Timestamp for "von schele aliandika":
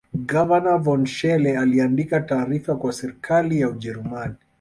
0.77-2.19